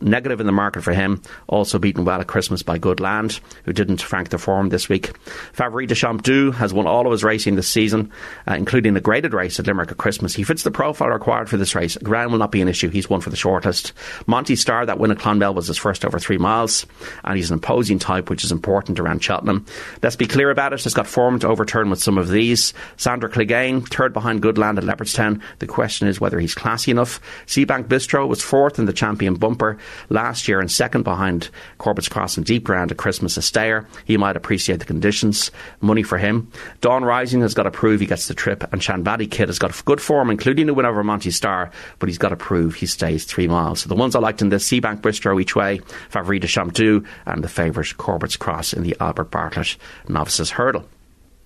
negative 0.00 0.40
in 0.40 0.46
the 0.46 0.52
market 0.52 0.82
for 0.82 0.92
him. 0.92 1.22
Also 1.48 1.78
beaten 1.78 2.04
well 2.04 2.20
at 2.20 2.26
Christmas 2.26 2.62
by 2.62 2.78
Good 2.78 3.00
Land, 3.00 3.40
who 3.64 3.72
didn't 3.72 4.02
frank 4.02 4.30
the 4.30 4.38
form 4.38 4.68
this 4.68 4.88
week. 4.88 5.12
Favori 5.54 5.86
de 5.86 6.52
has 6.52 6.72
won 6.72 6.86
all 6.86 7.06
of 7.06 7.12
his 7.12 7.24
racing 7.24 7.56
this 7.56 7.68
season, 7.68 8.10
uh, 8.48 8.54
including 8.54 8.94
the 8.94 9.00
graded 9.00 9.34
race 9.34 9.58
at 9.58 9.66
Limerick 9.66 9.90
at 9.90 9.98
Christmas. 9.98 10.34
He 10.34 10.42
fits 10.42 10.62
the 10.62 10.70
profile 10.70 11.08
required 11.08 11.48
for 11.48 11.56
this 11.56 11.74
race. 11.74 11.96
Ground 11.98 12.32
will 12.32 12.38
not 12.38 12.52
be 12.52 12.60
an 12.60 12.68
issue. 12.68 12.88
He's 12.88 13.10
one 13.10 13.20
for 13.20 13.30
the 13.30 13.36
shortest. 13.36 13.92
Monty 14.26 14.56
Star, 14.56 14.86
that 14.86 14.98
win 14.98 15.10
at 15.10 15.18
Clonmel 15.18 15.54
was 15.54 15.66
his 15.66 15.78
first 15.78 16.04
over 16.04 16.18
three 16.18 16.38
miles, 16.38 16.86
and 17.24 17.36
he's 17.36 17.50
an 17.50 17.54
imposing 17.54 17.98
type, 17.98 18.30
which 18.30 18.44
is 18.44 18.52
important 18.52 18.98
around 18.98 19.22
Cheltenham. 19.22 19.66
Let's 20.02 20.16
be 20.16 20.26
clear 20.26 20.50
about 20.50 20.72
it. 20.72 20.80
Has 20.84 20.94
got 20.94 21.06
form 21.06 21.38
to 21.40 21.48
overturn 21.48 21.90
with 21.90 22.02
some 22.02 22.16
of 22.16 22.28
these. 22.28 22.72
Sandor 22.96 23.28
Clegane, 23.28 23.86
third 23.86 24.12
behind 24.12 24.40
Good 24.40 24.56
Land 24.56 24.78
at 24.78 24.84
Leopardstown. 24.84 25.40
The 25.58 25.66
question 25.66 26.08
is 26.08 26.20
whether 26.20 26.40
he's 26.40 26.54
classy 26.54 26.90
enough. 26.90 27.20
Seabank 27.46 27.88
Bistro 27.88 28.26
was 28.26 28.42
fourth 28.42 28.78
in 28.78 28.86
the 28.86 28.92
champion 28.92 29.34
bumper 29.34 29.78
last 30.08 30.48
year 30.48 30.60
and 30.60 30.70
second 30.70 31.02
behind 31.02 31.50
Corbett's 31.78 32.08
Cross 32.08 32.36
and 32.36 32.46
Deep 32.46 32.64
Ground 32.64 32.90
at 32.90 32.98
Christmas 32.98 33.36
a 33.36 33.42
stayer. 33.42 33.86
He 34.04 34.16
might 34.16 34.36
appreciate 34.36 34.78
the 34.78 34.84
conditions. 34.84 35.50
Money 35.80 36.02
for 36.02 36.18
him. 36.18 36.50
Dawn 36.80 37.04
Rising 37.04 37.40
has 37.40 37.54
got 37.54 37.64
to 37.64 37.70
prove 37.70 38.00
he 38.00 38.06
gets 38.06 38.28
the 38.28 38.34
trip, 38.34 38.64
and 38.72 38.80
Shanbally 38.80 39.30
Kid 39.30 39.48
has 39.48 39.58
got 39.58 39.84
good 39.84 40.00
form, 40.00 40.30
including 40.30 40.66
the 40.66 40.74
win 40.74 40.86
over 40.86 41.02
Monty 41.02 41.30
Star, 41.30 41.70
but 41.98 42.08
he's 42.08 42.18
got 42.18 42.30
to 42.30 42.36
prove 42.36 42.74
he 42.74 42.86
stays 42.86 43.24
three 43.24 43.48
miles. 43.48 43.80
So 43.80 43.88
the 43.88 43.94
ones 43.94 44.14
I 44.14 44.20
liked 44.20 44.42
in 44.42 44.48
this 44.48 44.68
Seabank 44.68 45.00
Bistro 45.00 45.40
each 45.40 45.56
way, 45.56 45.80
Favori 46.10 46.40
de 46.40 46.46
Champdou, 46.46 47.06
and 47.26 47.44
the 47.44 47.48
favourite 47.48 47.96
Corbett's 47.96 48.36
Cross 48.36 48.72
in 48.72 48.82
the 48.82 48.96
Albert 49.00 49.30
Bartlett 49.30 49.76
Novices 50.08 50.50
Hurdle. 50.50 50.84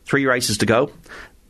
Three 0.05 0.27
races 0.27 0.59
to 0.59 0.67
go. 0.67 0.91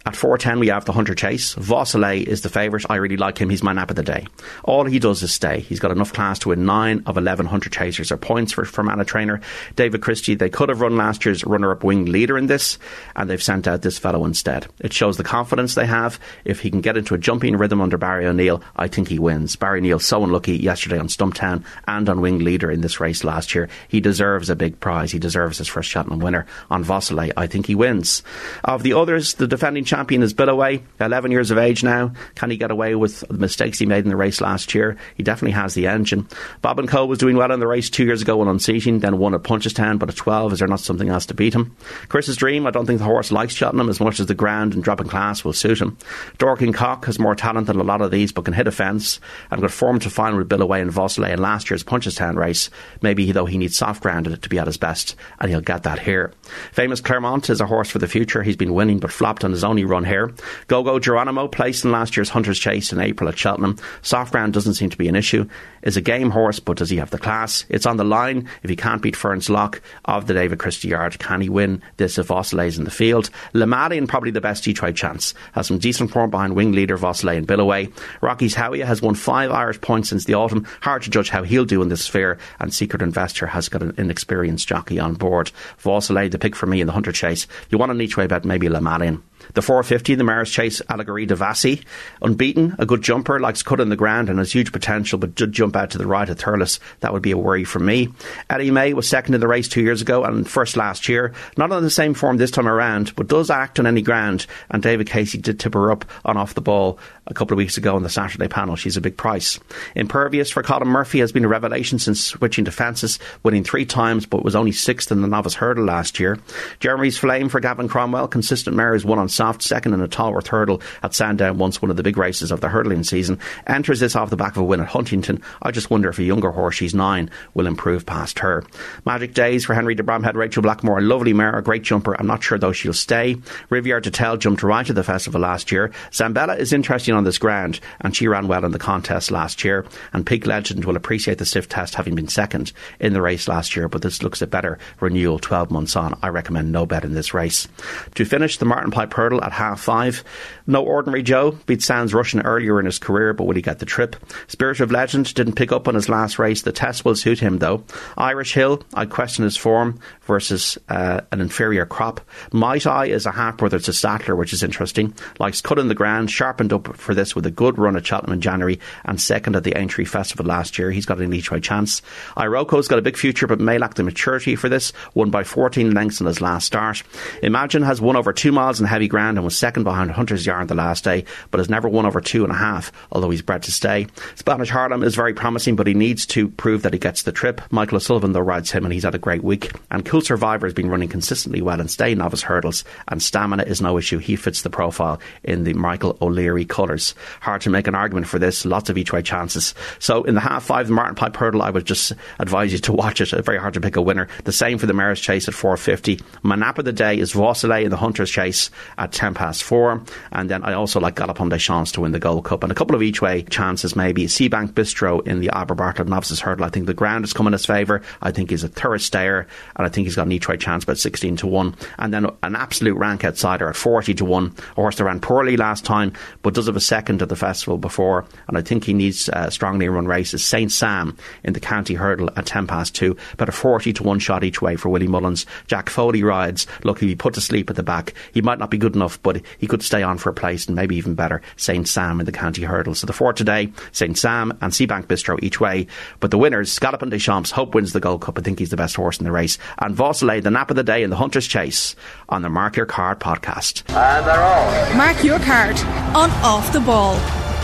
At 0.07 0.13
4.10 0.13 0.61
we 0.61 0.69
have 0.69 0.85
the 0.85 0.93
Hunter 0.93 1.15
Chase. 1.15 1.55
Vaucelet 1.55 2.29
is 2.29 2.43
the 2.43 2.51
favourite. 2.51 2.85
I 2.91 2.97
really 2.97 3.17
like 3.17 3.39
him. 3.39 3.49
He's 3.49 3.63
my 3.63 3.73
nap 3.73 3.89
of 3.89 3.97
the 3.97 4.03
day. 4.03 4.27
All 4.63 4.85
he 4.85 4.99
does 4.99 5.23
is 5.23 5.33
stay. 5.33 5.61
He's 5.61 5.81
got 5.81 5.93
enough 5.93 6.13
class 6.13 6.39
to 6.41 6.51
win 6.51 6.67
9 6.67 7.05
of 7.07 7.17
11 7.17 7.47
Hunter 7.47 7.71
Chasers 7.71 8.13
or 8.13 8.19
points 8.19 8.53
for, 8.53 8.83
Mana 8.83 9.07
Trainer. 9.07 9.41
David 9.77 10.03
Christie, 10.03 10.35
they 10.35 10.51
could 10.51 10.69
have 10.69 10.83
run 10.83 10.99
last 10.99 11.25
year's 11.25 11.43
runner-up 11.43 11.85
wing 11.85 12.05
leader 12.05 12.37
in 12.37 12.49
this 12.49 12.79
and 13.17 13.31
they've 13.31 13.43
sent 13.43 13.67
out 13.67 13.81
this 13.81 13.97
fellow 13.97 14.27
instead. 14.27 14.67
It 14.79 14.93
shows 14.93 15.17
the 15.17 15.25
confidence 15.25 15.75
they 15.75 15.87
have. 15.87 16.21
If 16.45 16.61
he 16.61 16.71
can 16.71 16.83
get 16.83 16.99
into 16.99 17.15
a 17.15 17.19
jumping 17.19 17.57
rhythm 17.57 17.81
under 17.81 17.97
Barry 17.97 18.27
O'Neill, 18.27 18.63
I 18.77 18.89
think 18.89 19.09
he 19.09 19.19
wins. 19.19 19.57
Barry 19.57 19.79
O'Neill 19.79 20.01
so 20.01 20.23
unlucky 20.23 20.59
yesterday 20.59 20.99
on 20.99 21.09
Stumptown 21.09 21.65
and 21.89 22.11
on 22.11 22.21
wing 22.21 22.41
leader 22.41 22.71
in 22.71 22.83
this 22.83 23.01
race 23.01 23.25
last 23.25 23.55
year. 23.55 23.71
He 23.89 24.03
deserves 24.03 24.51
a 24.51 24.57
big 24.57 24.81
prize. 24.81 25.13
He 25.13 25.19
deserves 25.19 25.57
his 25.57 25.69
first 25.69 25.89
Cheltenham 25.89 26.19
winner. 26.21 26.45
On 26.71 26.85
Vaucelet, 26.85 27.33
I 27.39 27.47
think 27.47 27.65
he 27.65 27.75
wins. 27.75 28.23
Of 28.65 28.83
the 28.83 28.93
others, 28.93 29.33
the 29.35 29.47
defending 29.47 29.85
champion 29.95 30.25
is 30.25 30.35
Billaway, 30.35 30.83
11 30.99 31.31
years 31.31 31.53
of 31.53 31.59
age 31.59 31.85
now. 31.85 32.13
Can 32.35 32.51
he 32.51 32.57
get 32.57 32.73
away 32.73 32.97
with 32.97 33.21
the 33.29 33.35
mistakes 33.35 33.79
he 33.79 33.87
made 33.87 34.03
in 34.03 34.11
the 34.11 34.17
race 34.17 34.41
last 34.41 34.75
year? 34.75 34.97
He 35.17 35.23
definitely 35.23 35.53
has 35.53 35.75
the 35.75 35.87
engine. 35.87 36.27
Bob 36.63 36.81
and 36.81 36.89
Co 36.89 37.07
was 37.07 37.21
doing 37.21 37.37
well 37.37 37.53
in 37.53 37.61
the 37.61 37.67
race 37.69 37.89
two 37.89 38.05
years 38.05 38.21
ago 38.21 38.41
on 38.41 38.49
unseating, 38.49 38.99
then 38.99 39.19
won 39.19 39.35
at 39.35 39.45
Punchestown, 39.45 40.01
but 40.01 40.09
at 40.09 40.17
12, 40.17 40.55
is 40.55 40.59
there 40.59 40.67
not 40.67 40.81
something 40.81 41.11
else 41.11 41.27
to 41.27 41.35
beat 41.35 41.55
him? 41.55 41.77
Chris's 42.09 42.37
Dream, 42.37 42.67
I 42.67 42.73
don't 42.73 42.87
think 42.87 42.99
the 42.99 43.05
horse 43.05 43.31
likes 43.31 43.55
Cheltenham 43.55 43.89
as 43.89 44.01
much 44.01 44.19
as 44.19 44.27
the 44.27 44.35
ground 44.35 44.75
and 44.75 44.83
dropping 44.83 45.07
class 45.07 45.45
will 45.45 45.53
suit 45.53 45.81
him. 45.81 45.97
Dorking 46.39 46.73
Cock 46.73 47.05
has 47.05 47.21
more 47.21 47.37
talent 47.37 47.69
than 47.69 47.79
a 47.79 47.85
lot 47.85 48.01
of 48.01 48.11
these, 48.11 48.33
but 48.33 48.47
can 48.47 48.55
hit 48.55 48.67
a 48.67 48.73
fence 48.73 49.21
and 49.53 49.61
got 49.61 49.71
form 49.71 50.01
to 50.01 50.11
find 50.11 50.37
with 50.37 50.49
Billaway 50.49 50.81
and 50.81 50.91
Vaucelet 50.91 51.31
in 51.31 51.41
last 51.41 51.71
year's 51.71 51.85
Punchestown 51.85 52.35
race. 52.35 52.69
Maybe 53.01 53.31
though 53.31 53.47
he 53.47 53.59
needs 53.59 53.77
soft 53.77 54.03
ground 54.03 54.25
to 54.43 54.49
be 54.49 54.59
at 54.59 54.67
his 54.67 54.77
best, 54.77 55.15
and 55.39 55.53
he'll 55.53 55.61
get 55.61 55.85
that 55.85 56.01
here. 56.01 56.33
Famous 56.73 57.01
Clermont 57.01 57.49
is 57.49 57.61
a 57.61 57.67
horse 57.67 57.91
for 57.91 58.01
the 58.01 58.09
future. 58.09 58.43
He's 58.43 58.57
been 58.57 58.75
winning 58.75 58.99
but 58.99 59.13
flopped 59.13 59.45
on 59.45 59.53
his 59.53 59.63
only 59.63 59.84
run 59.87 60.05
here. 60.05 60.33
Gogo 60.67 60.99
Geronimo 60.99 61.49
placed 61.49 61.85
in 61.85 61.93
last 61.93 62.17
year's 62.17 62.29
Hunter's 62.29 62.59
Chase 62.59 62.93
in 62.93 63.01
April 63.01 63.29
at 63.29 63.39
Cheltenham. 63.39 63.79
Soft 64.03 64.33
ground 64.33 64.53
doesn't 64.53 64.75
seem 64.75 64.91
to 64.91 64.99
be 64.99 65.09
an 65.09 65.17
issue. 65.17 65.49
Is 65.83 65.97
a 65.99 66.01
game 66.01 66.31
horse, 66.31 66.61
but 66.61 66.79
does 66.79 66.89
he 66.89 66.97
have 66.97 67.11
the 67.11 67.19
class? 67.19 67.67
It's 67.69 67.85
on 67.85 67.99
the 67.99 68.05
line. 68.05 68.49
If 68.63 68.71
he 68.71 68.77
can't 68.77 69.03
beat 69.03 69.17
Ferns 69.17 69.51
Lock 69.51 69.83
of 70.07 70.27
the 70.27 70.33
David 70.33 70.59
Christie 70.59 70.89
Yard, 70.89 71.19
can 71.19 71.43
he 71.43 71.51
win 71.51 71.83
this 71.99 72.17
if 72.17 72.27
Vaucelet's 72.27 72.79
in 72.79 72.85
the 72.85 72.91
field? 72.91 73.29
Lamadian 73.53 74.09
probably 74.09 74.31
the 74.31 74.41
best 74.41 74.67
each 74.67 74.81
way 74.81 74.93
chance. 74.93 75.35
Has 75.53 75.67
some 75.67 75.79
decent 75.79 76.11
form 76.11 76.31
behind 76.31 76.57
wing 76.57 76.73
leader 76.73 76.97
Vaucelet 76.97 77.37
and 77.37 77.47
Billaway. 77.47 77.91
Rocky's 78.23 78.55
Howie 78.55 78.81
has 78.81 79.03
won 79.03 79.15
five 79.15 79.51
Irish 79.51 79.81
points 79.81 80.09
since 80.09 80.25
the 80.25 80.35
autumn. 80.35 80.67
Hard 80.81 81.03
to 81.03 81.11
judge 81.11 81.29
how 81.29 81.43
he'll 81.43 81.67
do 81.67 81.83
in 81.83 81.89
this 81.89 82.05
sphere. 82.05 82.39
And 82.61 82.73
Secret 82.73 83.03
Investor 83.03 83.47
has 83.47 83.69
got 83.69 83.83
an 83.83 83.95
inexperienced 83.99 84.67
jockey 84.67 84.99
on 84.99 85.15
board. 85.15 85.51
Vosselay, 85.83 86.31
the 86.31 86.39
pick 86.39 86.57
for 86.57 86.67
me 86.67 86.81
in 86.81 86.87
the 86.87 86.93
Hunter 86.93 87.13
Chase. 87.13 87.47
You 87.69 87.79
want 87.79 87.93
an 87.93 88.01
each 88.01 88.17
way 88.17 88.27
bet, 88.27 88.45
maybe 88.45 88.69
Lamadian. 88.69 89.21
The 89.53 89.63
450, 89.63 90.15
the 90.15 90.25
Mares 90.25 90.51
Chase 90.51 90.81
Allegorie 90.89 91.27
de 91.27 91.37
Vassy. 91.37 91.83
Unbeaten, 92.23 92.77
a 92.79 92.87
good 92.87 93.03
jumper, 93.03 93.39
likes 93.39 93.63
cut 93.63 93.81
in 93.81 93.91
the 93.91 93.97
ground 93.97 94.31
and 94.31 94.39
has 94.39 94.53
huge 94.53 94.73
potential, 94.73 95.19
but 95.19 95.35
did 95.35 95.53
jump 95.53 95.77
out 95.77 95.91
to 95.91 95.99
the 95.99 96.07
right 96.07 96.29
at 96.29 96.39
Thurles. 96.39 96.79
That 97.01 97.13
would 97.13 97.23
be 97.23 97.33
a 97.33 97.39
worry 97.39 97.65
for 97.65 97.79
me. 97.79 98.09
Elimay 98.51 98.95
was 98.95 99.09
second 99.09 99.35
in 99.35 99.41
the 99.41 99.49
race 99.49 99.69
two 99.69 99.83
years 99.83 100.03
ago 100.03 100.25
and 100.25 100.49
first 100.49 100.77
last 100.77 101.09
year. 101.09 101.33
Not 101.57 101.73
on 101.73 101.83
the 101.83 101.91
same 101.91 102.15
form 102.15 102.37
this 102.37 102.51
time 102.51 102.69
around, 102.69 103.15
but 103.17 103.29
does 103.29 103.51
act 103.51 103.79
on 103.79 103.87
any 103.87 104.03
ground. 104.03 104.47
And 104.71 104.83
David 104.83 105.09
Casey 105.09 105.39
did 105.39 105.61
tip 105.61 105.75
her 105.75 105.91
up 105.91 106.05
on 106.25 106.37
off 106.37 106.55
the 106.55 106.61
ball 106.61 106.99
a 107.27 107.35
couple 107.35 107.55
of 107.55 107.59
weeks 107.59 107.77
ago 107.77 107.97
on 107.97 108.03
the 108.03 108.09
Saturday 108.09 108.49
panel. 108.49 108.77
She's 108.77 108.97
a 108.97 109.01
big 109.01 109.17
price. 109.17 109.59
Impervious 109.95 110.51
for 110.51 110.63
Colin 110.63 110.89
Murphy 110.89 111.21
has 111.21 111.33
been 111.33 111.45
a 111.45 111.49
revelation 111.49 111.99
since 111.99 112.23
switching 112.23 112.65
to 112.67 112.71
fences, 112.71 113.19
winning 113.43 113.65
three 113.65 113.87
times, 113.87 114.27
but 114.27 114.45
was 114.45 114.57
only 114.57 114.73
sixth 114.73 115.11
in 115.11 115.23
the 115.23 115.29
novice 115.29 115.55
hurdle 115.55 115.85
last 115.85 116.21
year. 116.21 116.39
Jeremy's 116.81 117.19
Flame 117.19 117.49
for 117.49 117.61
Gavin 117.61 117.89
Cromwell, 117.89 118.29
consistent 118.29 118.77
mares 118.77 119.05
one 119.05 119.19
on 119.19 119.29
soft, 119.35 119.63
second 119.63 119.95
in 119.95 120.01
a 120.01 120.09
Tolworth 120.09 120.47
hurdle 120.47 120.81
at 121.03 121.15
Sandown, 121.15 121.59
once 121.59 121.83
one 121.83 121.91
of 121.91 121.97
the 121.97 122.03
big 122.03 122.17
races 122.17 122.51
of 122.51 122.61
the 122.61 122.69
hurdling 122.69 123.05
season. 123.05 123.39
Enters 123.67 124.01
this 124.01 124.17
off 124.17 124.31
the 124.31 124.37
back 124.37 124.53
of 124.53 124.63
a 124.63 124.65
win 124.65 124.81
at 124.81 124.89
Huntingdon. 124.89 125.43
I 125.63 125.71
just 125.71 125.91
wonder 125.91 126.09
if 126.09 126.19
a 126.19 126.23
younger 126.23 126.51
horse, 126.51 126.77
she's 126.77 126.95
nine, 126.95 127.31
will 127.55 127.67
improve 127.67 128.07
past 128.07 128.39
her. 128.39 128.65
Magic 129.05 129.35
Days 129.35 129.65
for 129.65 129.75
Henry 129.75 129.95
de 129.95 130.03
Bromhead, 130.03 130.35
Rachel 130.35 130.63
Blackmore, 130.63 130.99
a 130.99 131.03
lovely 131.03 131.33
mare, 131.33 131.57
a 131.59 131.63
great 131.63 131.83
jumper. 131.83 132.15
I'm 132.19 132.27
not 132.27 132.43
sure 132.43 132.59
though 132.59 132.73
she'll 132.73 132.93
stay. 132.93 133.37
Riviere 133.71 134.01
d'Etel 134.01 134.39
jumped 134.39 134.63
right 134.63 134.87
to 134.87 134.93
the 134.93 135.05
festival 135.05 135.41
last 135.41 135.73
year. 135.73 135.93
Zambella 136.11 136.59
is 136.59 136.73
interesting 136.73 137.15
on 137.15 137.25
this 137.25 137.39
ground, 137.39 137.81
and 138.01 138.15
she 138.15 138.29
ran 138.29 138.49
well 138.49 138.65
in 138.65 138.73
the 138.73 138.79
contest 138.79 139.31
last 139.31 139.65
year. 139.65 139.85
And 140.13 140.27
Pink 140.27 140.47
Legend 140.47 140.85
will 140.85 140.97
appreciate 140.97 141.39
the 141.39 141.47
stiff 141.47 141.69
test, 141.69 141.95
having 141.95 142.15
been 142.15 142.29
second 142.29 142.73
in 143.01 143.13
the 143.13 143.23
race 143.23 143.49
last 143.49 143.77
year, 143.77 143.89
but 143.89 144.03
this 144.03 144.23
looks 144.23 144.43
a 144.43 144.47
better 144.47 144.79
renewal 145.01 145.39
12 145.39 145.71
months 145.71 145.97
on. 145.97 146.19
I 146.23 146.29
recommend 146.29 146.73
no 146.73 146.87
bet 146.87 147.05
in 147.05 147.15
this 147.15 147.35
race. 147.35 147.69
To 148.15 148.25
finish, 148.25 148.59
the 148.59 148.65
Martin 148.65 148.91
Pipe 148.91 149.11
Hurdle 149.15 149.43
at 149.43 149.53
half 149.53 149.81
five. 149.81 150.25
No 150.67 150.83
ordinary 150.83 151.23
Joe 151.23 151.53
beat 151.67 151.83
Sounds 151.83 152.15
Russian 152.15 152.43
earlier 152.43 152.81
in 152.81 152.87
his 152.87 152.99
career, 152.99 153.33
but 153.33 153.45
will 153.45 153.55
he 153.55 153.63
get 153.63 153.79
the 153.79 153.87
trip? 153.87 154.17
Spirit 154.47 154.81
of 154.81 154.91
Legend 154.91 155.33
didn't 155.35 155.55
pick 155.55 155.73
up 155.73 155.89
on 155.89 155.95
his 155.95 156.09
last 156.09 156.39
race. 156.39 156.63
The 156.63 156.73
test 156.73 157.05
will 157.05 157.15
suit 157.15 157.39
him, 157.39 157.59
though. 157.59 157.85
Irish 158.17 158.55
Hill, 158.55 158.83
I 158.95 159.07
question 159.07 159.45
his 159.45 159.57
form 159.57 160.01
versus 160.23 160.79
uh, 160.89 161.21
an 161.33 161.41
inferior 161.41 161.87
crop. 161.87 162.21
Might 162.53 162.87
Eye 162.87 163.07
is 163.07 163.27
a 163.27 163.33
half 163.33 163.59
brother 163.59 163.79
to 163.79 163.93
Stattler, 163.93 164.37
which 164.37 164.53
is 164.53 164.63
interesting. 164.63 165.15
Likes 165.39 165.61
cut 165.61 165.79
in 165.79 165.89
the 165.89 165.95
ground, 165.95 166.31
sharpened 166.31 166.73
up 166.73 166.97
for 166.97 167.15
this 167.15 167.35
with 167.35 167.47
a 167.47 167.51
good 167.51 167.79
run 167.79 167.97
at 167.97 168.07
Cheltenham 168.07 168.35
in 168.35 168.41
January 168.41 168.81
and 169.05 169.21
second 169.21 169.57
at 169.57 169.65
the 169.65 169.77
Aintree 169.77 170.05
Festival 170.05 170.47
last 170.47 170.79
year. 170.79 170.91
He's 170.91 171.07
got 171.07 171.21
an 171.21 171.33
each 171.33 171.51
way 171.51 171.61
chance. 171.61 172.03
Iroko's 172.37 172.89
got 172.89 172.99
a 172.99 173.03
big 173.03 173.17
future, 173.17 173.47
but 173.47 173.61
may 173.61 173.79
lack 173.79 173.95
the 173.95 174.03
maturity 174.03 174.57
for 174.57 174.69
this. 174.69 174.93
Won 175.15 175.31
by 175.31 175.45
14 175.45 175.93
lengths 175.93 176.21
in 176.21 176.27
his 176.27 176.41
last 176.41 176.67
start. 176.67 177.03
Imagine 177.43 177.83
has 177.83 178.01
won 178.01 178.17
over 178.17 178.33
two 178.33 178.53
miles 178.53 178.81
in 178.81 178.87
heavy 178.87 179.04
ground 179.09 179.39
and 179.39 179.45
was 179.45 179.57
second 179.57 179.85
behind 179.85 180.11
Hunter's 180.11 180.47
Yarn 180.47 180.67
the 180.67 180.75
last 180.75 181.05
day, 181.05 181.25
but 181.51 181.59
has 181.59 181.71
never 181.71 181.89
won 181.89 182.07
over 182.07 182.21
two 182.21 182.45
and 182.45 182.53
a 182.53 182.57
half, 182.57 182.93
although 183.13 183.31
he's 183.31 183.43
bred 183.43 183.63
to 183.65 183.73
stay. 183.73 184.07
Spanish 184.35 184.71
Harlem 184.71 185.03
is 185.03 185.15
very 185.15 185.35
promising, 185.35 185.77
but 185.77 185.87
he 185.87 185.95
needs 185.95 186.27
to 186.27 186.49
prove 186.49 186.83
that 186.83 186.93
he 186.93 186.99
gets 186.99 187.23
the 187.23 187.33
trip. 187.33 187.61
Michael 187.71 187.97
O'Sullivan, 187.97 188.33
though, 188.33 188.41
rides 188.41 188.71
him, 188.71 188.85
and 188.85 188.93
he's 188.93 189.05
had 189.05 189.15
a 189.15 189.19
great 189.19 189.45
week. 189.45 189.73
And 189.91 190.05
Cool 190.05 190.21
Survivor 190.21 190.67
has 190.67 190.75
been 190.75 190.91
running 190.91 191.09
consistently 191.09 191.63
well 191.63 191.81
in 191.81 191.89
stay 191.89 192.15
novice 192.15 192.43
hurdles, 192.43 192.85
and 193.09 193.23
stamina 193.23 193.65
is 193.65 193.81
no 193.81 193.99
issue. 193.99 194.19
He 194.19 194.37
fits 194.37 194.63
the 194.63 194.71
profile 194.71 195.21
in 195.43 195.65
the 195.65 195.75
Michael 195.75 196.17
O'Leary 196.21 196.65
colours. 196.65 197.15
Hard 197.41 197.61
to 197.63 197.71
make 197.71 197.87
an 197.87 197.95
argument 197.95 198.27
for 198.27 198.39
this. 198.39 198.65
Lots 198.65 198.91
of 198.91 198.99
each 198.99 199.13
way 199.13 199.23
chances. 199.23 199.75
So 199.99 200.25
in 200.25 200.35
the 200.35 200.41
half 200.41 200.65
five, 200.65 200.87
the 200.87 200.93
Martin 200.93 201.15
Pipe 201.15 201.37
hurdle, 201.37 201.63
I 201.63 201.71
would 201.71 201.85
just 201.85 202.13
advise 202.39 202.73
you 202.73 202.79
to 202.81 202.93
watch 202.93 203.21
it. 203.21 203.45
Very 203.45 203.59
hard 203.59 203.75
to 203.75 203.81
pick 203.81 203.97
a 203.97 204.03
winner. 204.03 204.29
The 204.45 204.53
same 204.53 204.79
for 204.79 204.87
the 204.87 204.93
Mares 204.93 205.21
Chase 205.21 205.49
at 205.49 205.55
450. 205.55 206.21
My 206.43 206.55
nap 206.55 206.79
of 206.79 206.85
the 206.85 206.93
day 206.93 207.19
is 207.19 207.33
Vaucelet 207.33 207.85
in 207.85 207.91
the 207.91 207.97
Hunter's 207.97 208.31
Chase 208.31 208.71
at 208.99 209.13
10 209.13 209.35
past 209.35 209.63
four. 209.63 210.03
And 210.33 210.51
then 210.51 210.63
I 210.63 210.73
also 210.75 211.01
like 211.01 211.17
Galopin 211.17 211.51
des 211.51 211.59
Champs 211.59 211.93
to 211.93 212.01
win 212.01 212.13
the 212.13 212.19
Gold 212.19 212.45
Cup. 212.45 212.63
And 212.63 212.73
a 212.73 212.75
couple 212.75 212.97
of 212.97 213.03
each 213.03 213.21
way 213.23 213.43
chances 213.43 213.97
maybe. 213.97 214.27
Seabank 214.27 214.73
Bistro 214.73 215.27
in 215.27 215.41
the 215.41 215.51
Albert 215.51 215.77
Bartlett 215.77 216.09
Novices 216.09 216.41
Hurdle. 216.41 216.65
I 216.65 216.71
think 216.71 216.87
the 216.87 216.95
ground 216.95 217.25
is 217.25 217.33
coming 217.33 217.49
in 217.49 217.53
his 217.55 217.67
favour. 217.67 218.03
I 218.23 218.31
think 218.31 218.51
he's 218.51 218.65
a 218.65 218.69
thorough 218.69 218.99
stayer. 218.99 219.47
And 219.77 219.87
I 219.87 219.89
think 219.89 220.07
he's 220.07 220.17
got 220.17 220.27
an 220.27 220.33
each 220.33 220.49
way 220.49 220.57
chance 220.57 220.85
about 220.85 220.99
16 220.99 221.37
to 221.39 221.47
1. 221.47 221.75
And 221.99 222.13
then 222.13 222.27
an 222.43 222.57
absolute 222.57 222.97
rank 222.97 223.25
outsider 223.25 223.69
at 223.69 223.77
40 223.77 224.15
to 224.15 224.25
1. 224.25 224.55
A 224.71 224.75
horse 224.75 224.97
that 224.97 225.05
ran 225.05 225.21
poorly 225.21 225.57
last 225.57 225.85
time, 225.85 226.13
but 226.43 226.55
does 226.55 226.67
have 226.67 226.77
a 226.77 226.81
second 226.81 227.23
at 227.23 227.29
the 227.29 227.37
festival 227.37 227.79
before. 227.79 228.25
And 228.49 228.57
I 228.57 228.63
think 228.63 228.85
he 228.85 228.93
needs 228.93 229.29
uh, 229.29 229.51
strongly 229.51 229.89
run 229.89 230.07
races. 230.07 230.45
St. 230.45 230.71
Sam 230.71 231.17
in 231.43 231.53
the 231.53 231.61
county 231.61 231.95
hurdle 231.95 232.31
at 232.37 232.47
10 232.47 232.67
past 232.67 232.95
2. 232.95 233.17
About 233.33 233.49
a 233.49 233.53
40 233.53 233.93
to 233.95 234.03
1 234.03 234.19
shot 234.19 234.45
each 234.45 234.63
way 234.63 234.77
for 234.77 234.89
Willie 234.89 235.09
Mullins. 235.09 235.47
Jack 235.67 235.89
Foley 235.89 236.23
rides. 236.23 236.67
Look, 236.83 237.01
he'll 237.01 237.17
put 237.17 237.35
to 237.35 237.41
sleep 237.41 237.71
at 237.71 237.77
the 237.77 237.83
back. 237.83 238.15
He 238.33 238.43
might 238.43 238.59
not 238.59 238.71
be 238.71 238.79
good 238.85 238.95
enough, 238.95 239.21
but 239.23 239.41
he 239.57 239.67
could 239.67 239.83
stay 239.83 240.03
on 240.03 240.19
for 240.19 240.29
a 240.29 240.35
place 240.35 240.67
and 240.67 240.77
maybe 240.77 240.95
even 240.97 241.15
better. 241.15 241.41
St. 241.57 241.89
Sam 241.89 242.21
in 242.21 242.27
the 242.27 242.33
county 242.33 242.65
hurdle. 242.65 242.95
So 242.95 243.07
the 243.07 243.15
four 243.15 243.33
today, 243.33 243.73
St. 243.93 244.19
Sam 244.19 244.51
and 244.61 244.73
Seabank 244.73 245.07
Bistro 245.07 245.43
each 245.43 245.59
way. 245.59 245.87
But 246.21 246.31
the 246.31 246.37
winners, 246.37 246.79
Galopin 246.79 247.09
des 247.09 247.19
Champs, 247.19 247.51
Hope 247.51 247.75
wins 247.75 247.95
the 247.95 248.01
Gold 248.01 248.21
Cup. 248.21 248.39
I 248.39 248.43
think 248.43 248.59
he's 248.59 248.69
the 248.69 248.77
best 248.77 248.95
horse 248.97 249.17
in 249.19 249.25
the 249.25 249.33
race. 249.33 249.57
And 249.79 249.97
Vaucelet, 249.97 250.45
the 250.45 250.51
nap 250.51 250.69
of 250.69 250.77
the 250.77 250.83
day 250.83 251.03
in 251.03 251.09
the 251.09 251.17
Hunter's 251.17 251.47
Chase 251.47 251.97
on 252.29 252.43
the 252.43 252.51
Mark 252.51 252.77
Your 252.77 252.85
Card 252.85 253.21
podcast. 253.21 253.85
And 253.89 254.27
they're 254.27 254.43
all. 254.43 254.97
Mark 254.97 255.25
your 255.25 255.39
card 255.39 255.79
on 256.15 256.31
Off 256.45 256.71
the 256.75 256.81
Ball. 256.81 257.15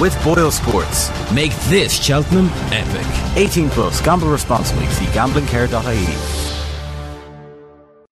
With 0.00 0.14
BoyleSports. 0.24 1.34
Make 1.34 1.54
this 1.68 2.02
Cheltenham 2.02 2.46
epic. 2.72 3.36
18 3.36 3.68
plus. 3.68 4.00
Gamble 4.00 4.30
responsibly. 4.30 4.86
See 4.86 5.04
gamblingcare.ie. 5.06 6.49